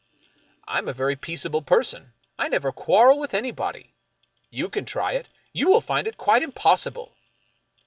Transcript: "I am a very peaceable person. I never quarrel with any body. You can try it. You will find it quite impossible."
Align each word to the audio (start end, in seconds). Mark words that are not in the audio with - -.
"I 0.67 0.79
am 0.79 0.87
a 0.87 0.93
very 0.93 1.15
peaceable 1.15 1.61
person. 1.61 2.13
I 2.35 2.47
never 2.47 2.71
quarrel 2.71 3.19
with 3.19 3.35
any 3.35 3.51
body. 3.51 3.93
You 4.49 4.67
can 4.67 4.83
try 4.85 5.11
it. 5.11 5.27
You 5.53 5.67
will 5.67 5.79
find 5.79 6.07
it 6.07 6.17
quite 6.17 6.41
impossible." 6.41 7.13